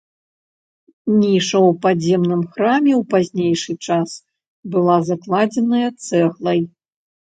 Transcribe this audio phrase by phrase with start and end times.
[1.23, 4.09] Ніша ў падземным храме ў пазнейшы час
[4.75, 6.59] была закладзеная цэглай.